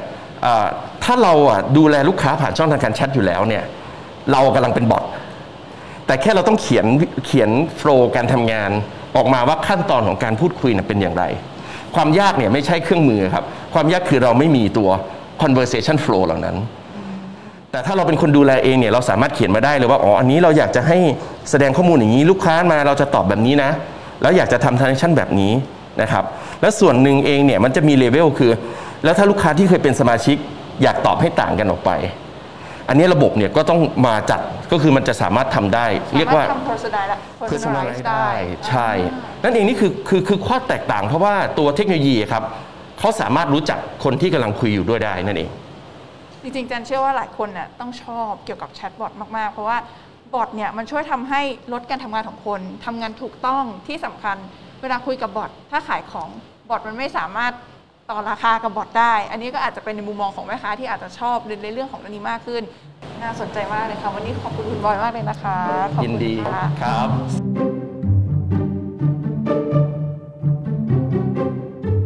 [0.43, 0.67] เอ่อ
[1.05, 3.65] ถ้าเราอะดูแลลูกค้าผ่านช่องทางการแชทอยู่แล้วเนี่ย
[4.33, 5.05] เรากำลังเป็นบอท
[6.07, 6.87] แต่แค่เราต้องเขียน
[7.27, 8.71] เขียนโฟล์การทำงาน
[9.17, 11.25] ออกมาว่าขั้นตอนของการพูดคุยนะเป็นอย่างไร
[11.95, 14.91] ความยากเนี่ยไม่ใช่เครื่องมือครับ ความยากคือเราไม่มีตัว
[15.43, 16.57] conversation flow เหล่านั้น
[17.71, 20.99] แต่ถ้าเราเป็นคนดูแลเองเนี่ยเราสามารถเขียนมาได้เลยว่าอ๋ออันนี้เราอยากจะให้
[21.51, 23.71] แสดงข้อมูลอย่างนี้ลูกค้ามาเราจะตอบแบบนี้นะ
[24.23, 25.53] แล้วอยากจะทำ transaction แบบนี้
[26.01, 26.25] นะครับ
[26.61, 28.53] และส่วนหนึ่งเองเนี่ยมันจะมีเลเวลคือ
[29.05, 30.37] แล้วถ้าลูกค้าที่เคยเป็นสมาชิก
[30.83, 31.91] อยากตอบให้ต่างกันออกไป
[32.89, 34.41] อันนี้ระบบเนี่ยก็ต้องมาจัด
[34.73, 38.29] ก็คือมันจะสามารถทำได้ เรียกว่าสมถทำ personalize personalize personalize ได้
[38.69, 38.91] ใช่
[39.43, 42.43] นั่นเองนี่คือคือคือข้อแตกต่างเพราะว่าตัวเทคโนโลยีครับ
[42.99, 45.51] เขาสามารถรู้จักคนที่กำลังคุยอยู่ด้วยได้นั่นเอง
[46.43, 49.79] จริงๆเจนเชื่อว่าหลายคนน่ะต้องชอบเกี่ยวกับแชทบอทมากๆ เพราะว่า
[50.35, 51.41] บอทเนี่ยมันช่วยทำให้
[51.73, 54.37] ลดการทำงานของคนทำงานถูกต้องที่สำคัญ
[54.85, 56.29] เวลาคุยกับบอทถ้าขายของ
[56.69, 57.53] บอทมันไม่สามารถ
[58.11, 62.63] ต่อราคากับบอทได้ อันนี้ก็อาจจะเป็นในมุมมองของแม่ค้าที่อาจจะชอบในเรื่องของเรื่องนี้มากขึ้น
[63.23, 65.57] น่าสนใจมากเลยค่ะ วันนี้ขอบคุณคุณบอยมากเลยนะคะ
[65.97, 67.09] ขอบยินคุณดีค่ะ ครับ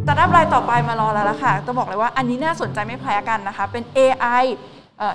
[0.05, 4.45] สตาร์ทอัพรายต่อไปมารอแล้วล่ะค่ะต้องบอกเลยว่าอันนี้น่าสนใจไม่แพ้กันนะคะ เป็น AI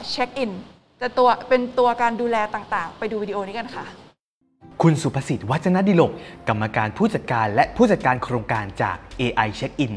[0.10, 0.52] เช็คอิน
[1.00, 4.03] แต่ตัวเป็นตัวการดูแลต่างๆ ไปดูวิดีโอนี้กันค่ะ
[4.88, 6.12] คุณสุภสิทธิ์วัฒนดิลก
[6.48, 9.94] กรรมการผู้จัดการและผู้จัดการโครงการจาก AI Check-in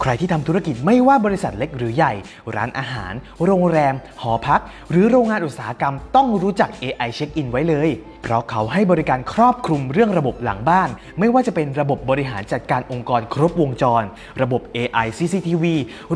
[0.00, 2.12] ใครที่ทำธุรกิจไม่ว่าบริษัทเล็กหรือใหญ่
[2.56, 3.12] ร้านอาหาร
[3.44, 4.60] โรงแรม หอพัก
[4.90, 7.88] หรือโรงงานอุตสาหกรรมต้องรู้จัก AI Check-in ไว้เลย
[8.22, 14.02] เพราะเขาให้บริการครอบคลุมเรื่องระบบหลังบ้าน ไม่ว่าจะเป็นระบบบริหารจัดการองค์กรครบวงจร
[14.42, 15.64] ระบบ AI CCTV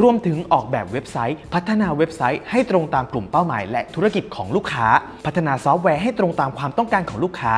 [0.01, 4.87] รวมถึงออกแบบเว็บไซต์ พัฒนาเว็บไซต์ให้ตรงตามกลุ่มเป้าหมาย และธุรกิจของลูกค้า
[5.27, 7.55] พัฒนาซอฟต์แวร์ให้ตรงตามความต้องการของลูกค้า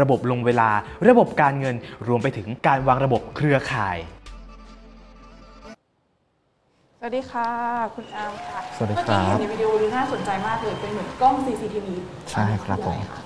[0.00, 0.70] ระบบลงเวลา
[1.08, 3.98] ระบบการเงิน รวมไปถึงการวางระบบเครือข่าย
[7.00, 7.48] สวัสดีค่ะ
[7.94, 11.86] คุณอาร์มค่ะสวัสดีเมื่อครักี้บเห็นในวิดีโอดูน่าสนใจมากเลยเป็นเหมือนกล้อง CCTV
[12.30, 13.20] ใช่ครับผมออะไะ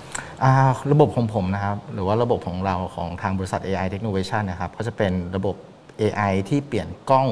[0.45, 0.53] อ่า
[0.93, 5.55] ระบบของผมนะครับ หรือว่าระบบของเราของทางบริษัท AI Technovation นะครับก็จะเป็นระบบ
[6.01, 7.27] AI ที่เปลี่ยนกล้อง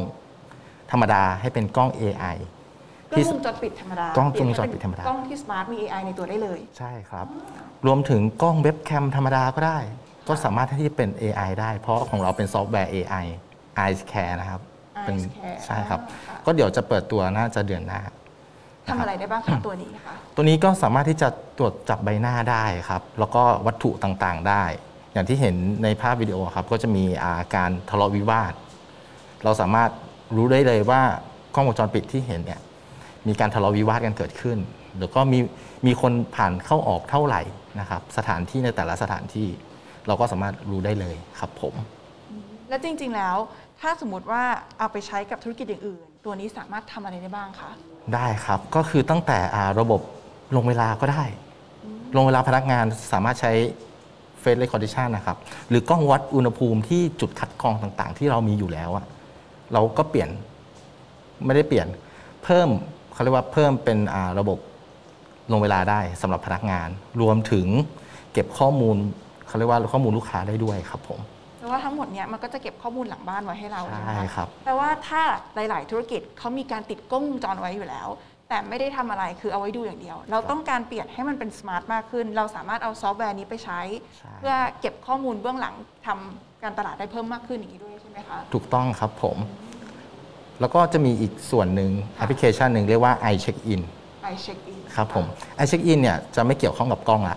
[0.90, 2.37] ธรรมดาให้เป็นกล้อง AI
[3.12, 7.26] กล้ที่องวงจรปิดธรรมดากล้องวงจรปิดธรรมดากล้องที่ smart มี AI ในตัวได้เลย ใช่ครับ
[7.87, 9.79] รวมถึงกล้องเว็บแคมธรรมดาก็ได้
[10.29, 13.26] ก็สามารถที่จะเป็น AI ได้ เพราะของเราเป็นซอฟต์แวร์ AI
[13.85, 14.62] Eyes Care นะครับ
[15.05, 18.00] เป็น Eyes Care ใช่ครับอ่าค่ะ ก็เดี๋ยวจะเปิดตัวน่าจะเดือนหน้า
[18.88, 24.64] ทำอะไรได้บ้างคะตัวนี้นะคะ ตัวนี้ก็สามารถที่จะตรวจจับใบหน้าได้ครับ แล้วก็วัตถุต่างๆได้
[25.12, 28.53] อย่างที่เห็นในภาพวิดีโอครับ ก็จะมีอาการทะเลาะวิวาท
[29.44, 29.90] เราสามารถ
[30.37, 31.03] รู้ได้เลยว่า
[31.55, 32.61] กล้องวงจรปิดที่เห็นเนี่ย
[33.29, 34.59] มีการทะเลาะวิวาทกันเกิดขึ้น
[34.96, 35.38] หรือก็มี
[35.87, 37.42] มีคนผ่านเข้าออกเท่าไหร่
[37.81, 39.48] นะครับ สถานที่ในแต่ละสถานที่
[40.07, 41.74] เราก็สามารถรู้ได้เลยครับผม
[42.68, 43.37] แล้วจริงๆแล้ว
[43.81, 44.42] ถ้าสมมติว่า
[44.79, 47.70] เอาไปใช้กับธุรกิจอย่างอื่น ตัวนี้สามารถทำอะไรได้บ้างคะ
[48.14, 50.00] ได้ครับ ก็คือตั้งแต่อ่าระบบ
[50.56, 51.24] ลงเวลาก็ได้
[52.16, 53.52] ลงเวลาพนักงานสามารถใช้
[54.42, 55.37] Face Recognition นะครับ
[55.68, 59.06] หรือกล้องวัดอุณหภูมิที่จุดคัดกรองต่างๆ ที่เรามีอยู่แล้วอะ
[59.72, 60.30] เราก็เปลี่ยน
[61.44, 61.87] ไม่ได้เปลี่ยน
[62.44, 62.68] เพิ่ม
[63.12, 64.59] เขาเรียกว่าเพิ่มเป็นอ่าระบบ
[65.52, 66.88] ลงเวลาได้สำหรับพนักงาน
[67.20, 67.66] รวมถึง
[68.33, 68.96] เก็บข้อมูล
[69.46, 71.39] เขาเรียกว่าข้อมูลลูกค้าได้ด้วยครับผมเพราะ
[71.70, 75.22] ว่าทั้งหมดเนี้ยมันก็จะเก็บข้อมูลหลังบ้านไว้ให้เราใช่ใช่ไหมะครับ แปลว่าถ้า
[75.54, 78.09] หลาย ๆ ธุรกิจเขามีการติดกล้องวงจรไว้อยู่แล้ว
[78.48, 83.80] แต่ไม่ได้ทำอะไรคือเอาไว้ดูอย่างเดียว เราต้องการเปลี่ยนให้มันเป็น smart มากขึ้น เราสามารถเอาซอฟต์แวร์นี้ไปใช้
[84.18, 85.74] ใช่ เพื่อเก็บข้อมูลเบื้องหลัง
[86.06, 89.37] ทำการตลาดได้เพิ่มมากขึ้นอย่างนี้ด้วยใช่ไหมคะ ถูกต้องครับผม
[90.61, 93.80] แล้วก็จะมีอีกส่วนหนึ่งแอปพลิเคชันหนึ่งเรียกว่า iCheck-in
[94.22, 95.24] ไปเช็คอินครับผม
[95.62, 97.37] iCheck-in เนี่ยจะไม่เกี่ยวข้องกับกล้องละ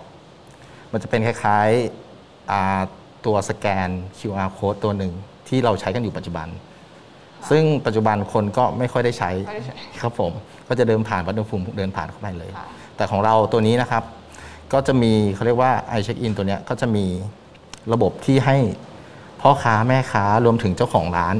[0.92, 2.80] มันจะเป็นคล้ายๆอ่า
[3.26, 5.12] ตัวสแกน QR code ตัวหนึ่ง
[5.48, 6.48] ที่เราใช้กันอยู่ปัจจุบัน
[7.50, 10.32] ซึ่งปัจจุบันคนก็ไม่ค่อยได้ใช้ไม่ได้ใช้ครับผม
[10.68, 14.02] ก็จะเดินผ่านวัดอุณหภูมิเดินผ่านเข้าไปเลยค่ะแต่ของเราตัวนี้นะครับ
[14.72, 17.04] ก็จะมีเขาเรียกว่า iCheck-in ตัวเนี้ยก็จะมี
[17.92, 18.56] ระบบที่ให้
[19.40, 21.34] พ่อค้าแม่ค้ารวมถึงเจ้าของร้าน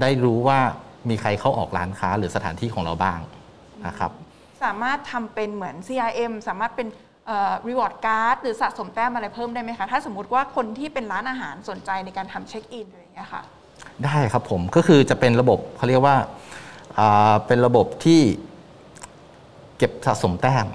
[0.00, 0.60] ได้รู้ว่า
[1.08, 3.18] มีใครเข้าออกร้านค้าหรือสถานที่ของเราบ้าง
[3.86, 4.10] นะครับ
[4.64, 6.88] สามารถทำเป็นเหมือน CRM สามารถเป็น
[7.28, 13.42] เอ่อ reward card หรือสะสมแต้มอะไรเพิ่มได้ไหมคะ ถ้าสมมติว่าคนที่เป็นร้านอาหารสนใจในการทำเช็คอินอะไรอย่างเงี้ยค่ะ
[14.04, 16.16] ได้ครับผมก็คือจะเป็นระบบเขาเรียกว่า
[17.46, 18.20] เป็นระบบที่
[19.78, 20.66] เก็บสะสมแต้ม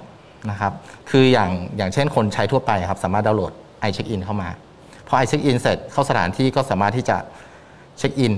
[0.50, 0.72] นะครับ
[1.10, 3.52] คืออย่างอย่างเช่นคนใช้ทั่วไปครับ สามารถดาวน์โหลด
[3.88, 4.48] iCheck-in เข้ามา
[5.08, 7.16] พอ iCheck-in เสร็จเข้าสถานที่ก็สามารถที่จะ
[7.98, 8.34] เช็คอิน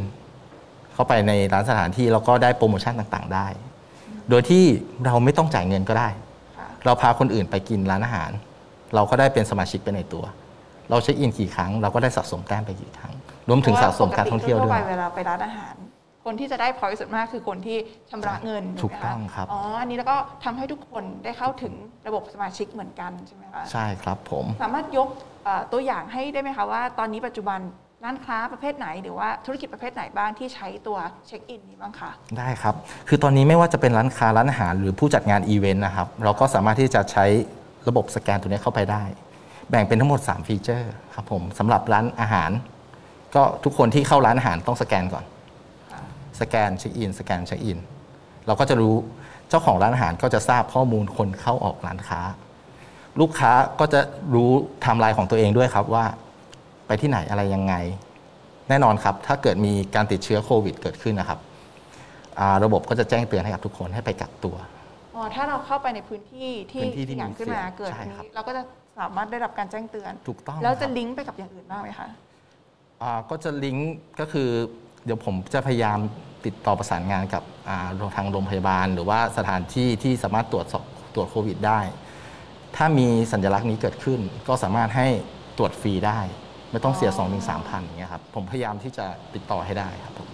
[0.95, 3.47] เข้าไปในร้านสถานที่แล้วก็ได้โปรโมชั่นต่างๆ ได้
[4.31, 4.65] โดยที่
[5.07, 6.09] เราไม่ต้องจ่ายเงินก็ได้
[6.87, 8.31] เราพาคนอื่นไปกินร้านอาหาร
[8.95, 10.25] เราก็ได้เป็นสมาชิกไปในตัว
[10.91, 13.13] เราเช็คอินกี่ครั้ง เราก็ได้สะสมแต้มไปกี่ครั้ง
[13.49, 15.75] รวมถึงสะสมการท่องเที่ยวด้วยเพราะาปกติทั่ๆไปเวลาไปร้านอาหาร
[16.25, 17.79] คนที่จะได้ point สุดมากคือคนที่
[18.11, 21.73] ชำระเงินถูกไหมะต้องครับอ๋ออันนี้แล้วก็ทำให้ทุกคนได้เข้าถึง
[22.07, 25.09] ระบบสมาชิกเหมือนกันใช่ไหมคะใช่ครับผมสามารถยก
[25.45, 27.61] เอ่อตัวอย่างให้ได้ไหมคะว่า ตอนนี้ปัจจุบัน
[28.05, 32.75] ร้านค้าประเภทไหนหรือว่าธุรกิจประเภทไหนบ้างที่ใช้ตัวเช็คอินนี้บ้างคะได้ครับ
[33.09, 37.25] คือตอนนี้ไม่ว่าจะเป็นร้านค้าร้านอาหารหรือผู้จัดงานอีเวนต์นะครับเราก็สามารถที่จะใช้
[37.89, 39.03] ระบบสแกนตัวนี้เข้าไปได้
[39.71, 42.51] แบ่งเป็นทั้งหมด 3 ฟีเจอร์ครับผมสำหรับร้านอาหาร
[43.35, 45.25] ก็ทุกคนที่เข้าร้านอาหารต้องสแกนก่อน
[46.41, 47.79] สแกนเช็คอินสแกนเช็คอิน
[48.47, 48.95] เราก็จะรู้
[49.49, 52.21] เจ้าของร้านอาหารก็จะทราบข้อมูลคนเข้าออกร้านค้า
[53.21, 54.01] ลูกค้าก็จะ
[54.35, 54.51] รู้
[54.83, 56.05] ไทม์ไลน์ของตัวเองด้วยครับว่า
[56.87, 57.75] ไปที่ไหนอะไรยังไง
[58.69, 61.39] แน่นอนครับ ถ้าเกิดมีการติดเชื้อโควิด เกิดขึ้นนะครับ
[62.39, 64.57] อ่าระบบก็จะแจ้งเตือนให้กับทุกคนให้ไปกักตัว
[65.15, 68.63] อ๋อถ้าเราเข้าไปในพื้นที่ที่พื้นที่ที่เสี่ยงมีขึ้นมาเสี่ยงเกิดใช่อันครับนี้เราก็จะ
[68.99, 72.09] สามารถได้รับการแจ้งเตือนถูกต้องแล้วจะครับลิงก์ไปกับอย่างอื่นบ้างไหมคะ
[73.03, 74.49] อ่าก็จะลิงก์ก็คือ
[75.05, 75.99] เดี๋ยวผมจะพยายาม
[76.45, 81.81] ติดต่อประสานงานกับอ่าทางโรงพยาบาล หรือว่าสถานที่ที่สามารถตรวจสอบตรวจโควิดได้
[82.77, 85.09] ถ้ามีสัญลักษณ์นี้เกิดขึ้น ก็สามารถให้
[85.59, 86.21] ตรวจฟรีได้
[86.77, 87.29] ไม่ต้องเสีย2 3 0 0
[87.79, 90.29] 0อย่างเงี้ยครับผมพยายามที่จะติดต่อให้ได้ครับผม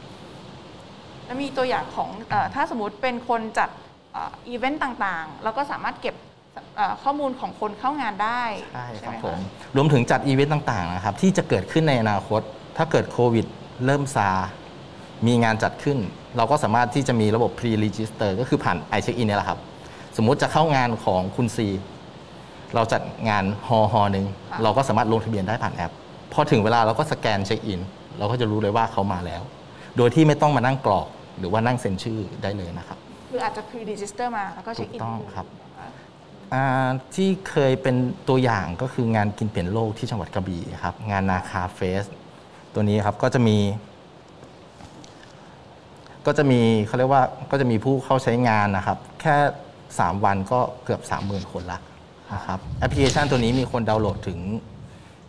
[1.24, 4.16] แล้วมีตัวอย่างของเออถ้าสมมติเป็นคนจัด
[4.48, 6.14] อีเวนต์ต่างๆเราก็สามารถเก็บ
[6.76, 8.42] เอ่อข้อมูลของคนเข้างานได้
[8.74, 12.40] ใช่ครับไหผมะรวมถึงจัดอีเวนต์ต่างๆนะครับที่จะเกิดขึ้นในอนาคต
[12.76, 13.46] ถ้าเกิดโควิด
[13.86, 14.30] เริ่มซา
[15.26, 15.98] มีงานจัดขึ้น
[16.36, 19.58] เราก็สามารถที่จะมีระบบ pre-register ก็คือผ่าน iCheck-in เนี่ยแหละครับ
[20.16, 21.68] สมมุติจะเข้างานของคุณซี
[22.74, 25.92] เราจัดงานฮอฮอหนึ่งค่ะเราก็สามารถลงทะเบียนได้ผ่านแอป
[26.32, 27.80] พอถึงเวลาเราก็สแกนเช็คอิน
[28.18, 29.42] เราก็จะรู้เลยว่าเขามาแล้ว
[29.96, 31.06] โดยที่ไม่ต้องมานั่งกรอก
[31.38, 32.98] หรือว่านั่งเซ็นชื่อได้เลยนะครับ
[33.30, 35.88] คืออาจจะ pre-register มาแล้วก็เช็คอินถูกต้องครับนะคะ
[36.54, 37.96] อ่าที่เคยเป็น
[38.28, 42.04] ตัวอย่างก็คืองานกินเปลี่ยนโลกที่จังหวัดกระบี่ครับงานนาคาเฟส
[42.74, 43.58] ตัวนี้ครับก็จะมี
[46.26, 49.36] ก็จะมีเขาเรียกว่าก็จะมีผู้เข้าใช้งานนะครับ แค่
[49.80, 51.78] 3 วันก็เกือบ 30,000 คนละ
[52.34, 54.38] นะครับแอปพลิเคชันตัวนี้มีคนดาวน์โหลดถึง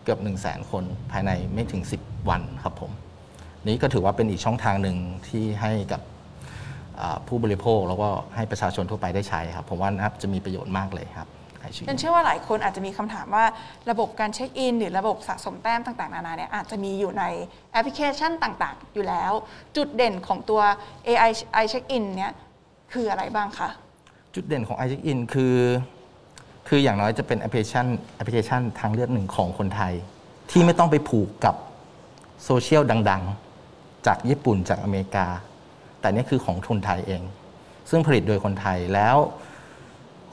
[0.03, 2.91] เกือบ 1 0 0 0 0 คนภายในไม่ถึง 10 วันครับผม
[3.65, 6.01] นี้ก็ถือว่าเป็นอีกช่องทางหนึ่งที่ให้กับ
[6.99, 11.27] อ่าผู้บริโภคแล้วก็ให้ประชาชนทั่วไปได้ใช้ครับ ผมว่าน่าจะมีประโยชน์มากเลยครับ
[11.59, 13.45] ไอชีเจนเชื่อว่าหลายคนอาจจะมีคำถามว่า
[13.91, 17.23] ระบบการเช็คอิน หรือระบบสะสมแต้มต่างๆ นานาเนี่ยอาจจะมีอยู่ใน
[17.71, 19.31] แอปพลิเคชันต่างๆ อยู่แล้ว
[19.77, 20.61] จุดเด่นของตัว
[21.07, 21.31] AI
[21.61, 22.33] iCheck-in เนี่ย
[22.93, 23.69] คืออะไรบ้างคะ
[24.35, 25.55] จุดเด่นของ i c h e c k In คือ
[26.67, 29.93] คืออย่างน้อยจะเป็นแอปพลิเคชันแอปพลิเคชันทางเลือกหนึ่งของคนไทย
[30.51, 31.55] ที่ไม่ต้องไปผูกกับ
[32.43, 35.27] โซเชียลดังๆ จากญี่ปุ่นจากอเมริกา
[35.99, 37.21] แต่นี่คือของคนไทยเอง
[37.89, 39.15] ซึ่งผลิตโดยคนไทยแล้ว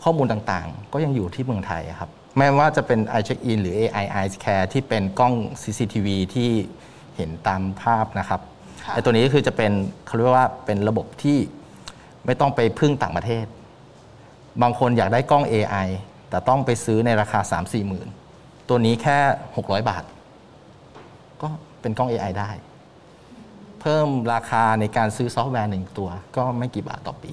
[0.03, 6.51] ข้อมูลต่างๆ ก็ยังอยู่ที่เมืองไทยครับแม้ว่าจะเป็น i check in หรือ AI Eyes Care ที่เป็นกล้อง CCTV ที่
[7.17, 8.41] เห็นตามภาพนะครับ
[8.85, 9.73] ค่ะไอ้ตัวนี้ก็คือจะเป็น
[10.07, 11.39] เขาเรียกว่าเป็นระบบที่
[12.27, 13.47] ไม่ต้องไปพึ่งต่างประเทศ
[14.63, 15.89] บางคนอยากได้กล้อง AI
[16.31, 18.09] แต่ต้องไปซื้อในราคา 3 4หมื่น
[18.69, 19.19] ตัวนี้แค่
[19.55, 20.05] 600 บาท
[21.43, 21.49] ก็
[21.81, 22.51] เป็นกล้อง AI ได้
[23.81, 27.33] เพิ่มราคาในการซื้อซอฟต์แวร์หนึ่งตัว ก็ไม่กี่บาทต่อปี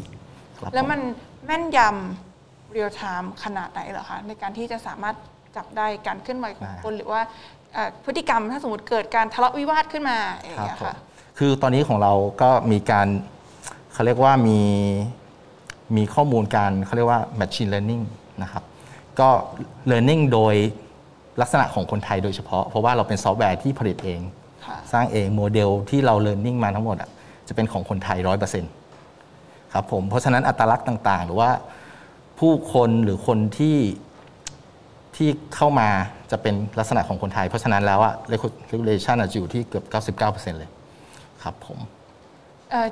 [0.58, 1.02] ครับแล้วผมัน
[1.46, 5.16] แม่นยำ real-time ขนาดไหนเหรอคะ ในการที่จะสามารถ
[5.56, 7.22] จับได้การเคลื่อนไหวของคนหรือว่า
[7.74, 10.96] เอ่อพฤติกรรมถ้าสมมติเกิดการทะเลาะวิวาทขึ้นมาอย่างครับเงี้ยผมค่ะ
[11.38, 13.08] คือตอนนี้ของเราก็มีการ
[13.94, 14.60] เขาเรียกว่ามี
[15.96, 18.04] มีข้อมูลการเขาเรียกว่า machine learning
[18.44, 18.64] นะครับ
[19.20, 19.30] ก็
[19.90, 20.56] learning โดย
[21.42, 24.22] ลักษณะของคนไทยโดยเฉพาะ เพราะว่าเราเป็นซอฟต์แวร์ที่ผลิตเอง
[24.66, 27.10] ค่ะสร้างเองโมเดลที่เรา learning มาทั้งหมดอะ
[27.48, 28.72] จะเป็นของคนไทยร้อยเปอร์เซ็นต์
[29.74, 31.52] ครับผมเพราะฉะนั้นอัตลักษณ์ต่าง ๆ หรือว่า
[32.40, 33.78] ผู้คนหรือคนที่
[35.16, 35.90] ที่เข้ามา
[36.32, 38.14] จะเป็นลักษณะของคนไทย เพราะฉะนั้นแล้วอะ
[38.72, 39.86] recognition อะจะอยู่ที่เกือบ
[40.34, 40.70] 99%เลย
[41.44, 41.97] ครับผมเอ่อ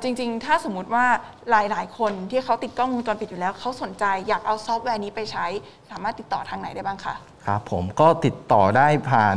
[0.02, 1.06] จริงๆ ถ้าสมมุติว่า
[1.50, 5.46] หลายๆ คนที่เขาติดกล้องวงจรปิดอยู่แล้ว เขาสนใจอยากเอาซอฟต์แวร์นี้ไปใช้
[5.90, 7.14] สามารถติดต่อทางไหนได้บ้างคะ
[7.46, 9.36] ครับผมก็ติดต่อได้ผ่าน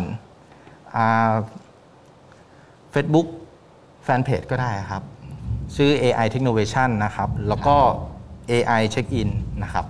[2.91, 3.27] เฟซบุ๊ก
[4.03, 5.03] แฟนเพจก็ได้ครับ
[5.75, 7.75] ชื่อ AI Technovation นะครับ แล้วก็
[8.51, 9.29] AI Check In
[9.63, 9.85] นะครับ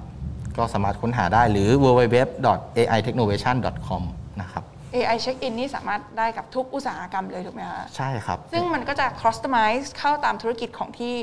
[0.57, 4.03] ก็สามารถค้นหาได้หรือ www.aitechnovation.com
[4.41, 11.13] นะครับ AI check in นี่สามารถได้กับทุกอุตสาหกรรมเลยถูกไหมคะใช่ครับ ซึ่งมันก็จะ customize เข้าตามธุรกิจของที่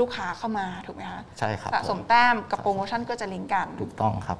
[0.00, 4.38] ลูกค้าเข้ามาถูกไหมคะใช่ครับสะสมแต้มกับโปรโมชั่นก็จะลิงก์กัน ถูกต้องครับ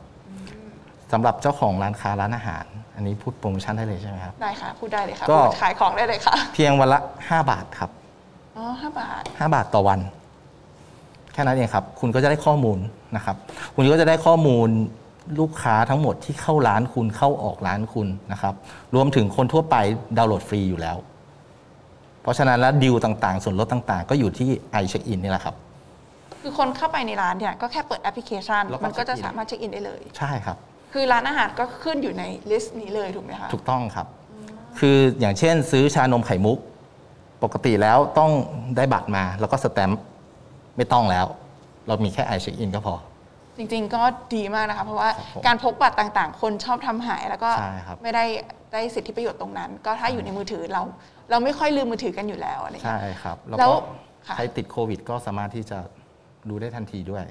[1.12, 7.90] สำหรับเจ้าของร้านค้าร้านอาหาร อันนี้พูดโปรโมชั่นได้เลยใช่ไหมครับ ได้ค่ะ พูดได้เลยค่ะก็ พูดขายของได้เลยค่ะ เพียงวันละ 5 บาทครับ
[8.56, 10.00] อ๋อห้าบาท 5 บาทต่อวัน
[11.32, 12.78] แค่นั้นเองครับ คุณก็จะได้ข้อมูล
[13.16, 13.36] นะครับ
[13.76, 14.68] คุณก็จะได้ข้อมูล
[15.38, 18.54] ลูกค้าทั้งหมดที่เข้าร้านคุณเข้าออกร้านคุณนะครับ
[18.94, 19.76] รวมถึงคนทั่วไป
[20.16, 20.96] ดาวน์โหลดฟรีอยู่แล้ว
[22.22, 24.48] เพราะฉะนั้นแล้วดีลต่างๆ ส่วนลดต่างๆ ก็อยู่ที่
[24.80, 25.54] i check in นี่แหละครับ
[26.40, 30.56] คือคนเข้าไปในร้านเนี่ยก็แค่เปิดแอปพลิเคชัน แล้วก็มันก็จะเช็คอินสามารถเช็คอินได้เลย ใช่ครับ
[30.92, 34.06] คือร้านอาหารก็ขึ้นอยู่ในลิสต์นี้เลยถูกไหมคะถูกต้องครับ
[34.78, 36.58] คืออย่างเช่นซื้อชานมไข่มุก
[37.44, 38.30] ปกติแล้วต้อง
[38.76, 40.00] ได้บัตรมาแล้วก็สแตมป์
[40.76, 41.26] ไม่ต้องแล้ว
[41.86, 42.94] เรามีแค่ i check in ก็พอ
[43.58, 44.02] จริงๆก็
[44.34, 48.24] ดีมากนะคะ เพราะว่าครับผมการพกบัตรต่างๆ คนชอบทำหาย แล้วก็ใช่ครับ ไม่ได้
[48.72, 50.82] ได้สิทธิประโยชน์ตรงนั้น ก็ถ้าอยู่ในมือถือเรา
[51.30, 53.76] เราไม่ค่อยลืมมือถือกันอยู่แล้วอะไรอย่างใช่เงี้ยครับ แล้วแล้วก็
[54.26, 55.78] ค่ะ ใครติดโควิด ก็สามารถที่จะ
[56.48, 57.24] ดูได้ทันทีด้วย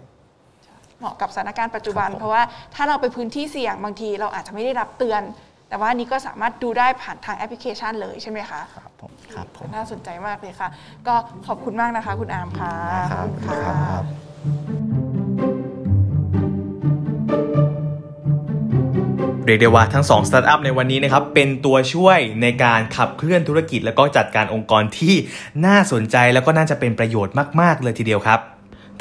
[1.00, 2.44] เหมาะกับสถานการณ์ปัจจุบัน ครับผม เพราะว่า
[2.76, 5.22] ถ้าเราไปพื้นที่เสี่ยงบางทีเราอาจจะไม่ได้รับเตือน
[5.70, 10.70] แต่ว่าอันนี้ก็สามารถดูได้ผ่านทางแอปพลิเคชันเลยใช่ไหมคะ ครับผมครับผม น่าสนใจมากเลยค่ะ
[11.08, 11.16] ก็
[11.48, 12.74] ขอบคุณมากนะคะ คุณอาร์มค่ะ
[13.12, 14.04] ครับ
[19.46, 25.16] เรียกได้ว่าทั้ง2สตาร์ทอัพในวันนี้นะครับเป็นตัวช่วยในการขับเคลื่อนธุรกิจ แล้วก็จัดการองค์กรที่
[25.66, 28.40] น่าสนใจแล้วก็น่าจะเป็นประโยชน์มากๆ เลยทีเดียวครับ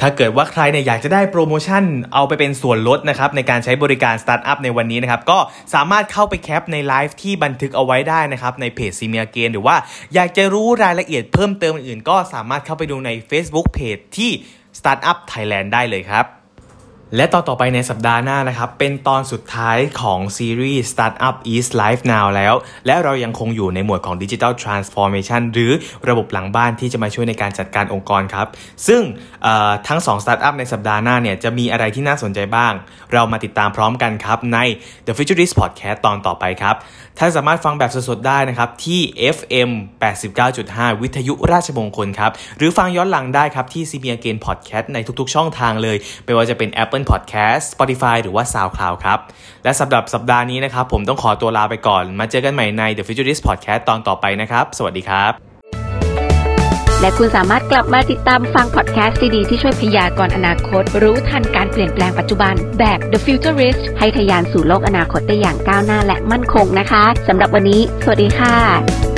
[0.00, 5.38] ถ้าเกิดว่าใครเนี่ยอยากจะได้โปรโมชั่นเอาไปเป็นส่วนลดนะครับในการใช้บริการสตาร์ทอัพในวันนี้นะครับก็
[5.74, 9.76] สามารถเข้าไปแคปในไลฟ์ที่บันทึกเอาไว้ได้นะครับในเพจ See Me Again หรือว่า
[10.14, 14.30] อยากจะรู้รายละเอียดเพิ่มเติมอื่นๆ ก็สามารถเข้าไปดูใน Facebook Page ที่
[14.78, 16.26] Startup Thailand ได้เลยครับ
[17.16, 22.54] และตอนต่อไปในสัปดาห์หน้านะครับ เป็นตอนสุดท้ายของซีรีส์ Startup is Life Now แล้ว
[22.86, 25.72] และเรายังคงอยู่ในหมวดของ Digital Transformation หรือ
[26.08, 28.46] ระบบหลังบ้านที่จะมาช่วยในการจัดการองค์กรครับ
[28.86, 29.02] ซึ่ง
[29.88, 32.72] ทั้ง 2 Startup ในสัปดาห์หน้าเนี่ยจะมีอะไรที่น่าสนใจบ้าง
[33.12, 34.58] เรามาติดตามพร้อมกันครับ ใน
[35.06, 36.76] The Futurist Podcast ตอนต่อไปครับ
[37.18, 39.00] ท่านสามารถฟังแบบสดๆได้นะครับ ที่
[39.36, 39.70] FM
[40.36, 46.70] 89.5 วิทยุราชมงคลครับ หรือฟังย้อนหลังได้ครับที่ CBA Gain Podcast ในทุกๆ ช่องทางเลย ไม่ว่าจะเป็น
[47.02, 49.18] Apple Podcast Spotify หรือว่า SoundCloud ครับ
[49.64, 55.32] และสำหรับสัปดาห์นี้นะครับ ผมต้องขอตัวลาไปก่อน มาเจอกันใหม่ใน The Futurist Podcast ตอนต่อไปนะครับ สวัสดีครับ
[57.00, 69.11] และคุณสามารถกลับมาติดตามฟังพอดแคสต์ดีๆที่ช่วยพยากรณ์อนาคต รู้ทันการเปลี่ยนแปลงปัจจุบันแบบ The Futurist ให้ทะยานสู่โลกอนาคตได้อย่างก้าวหน้าและมั่นคงนะคะสำหรับวันนี้ สวัสดีค่ะ